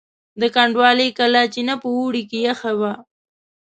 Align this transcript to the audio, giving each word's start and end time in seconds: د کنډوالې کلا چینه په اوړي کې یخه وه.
د 0.41 0.43
کنډوالې 0.55 1.07
کلا 1.17 1.43
چینه 1.53 1.75
په 1.81 1.87
اوړي 1.95 2.23
کې 2.29 2.39
یخه 2.49 2.71
وه. 2.79 2.93